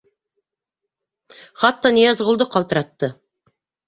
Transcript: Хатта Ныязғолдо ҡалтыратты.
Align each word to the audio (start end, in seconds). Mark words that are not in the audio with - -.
Хатта 1.63 1.91
Ныязғолдо 1.97 2.47
ҡалтыратты. 2.57 3.11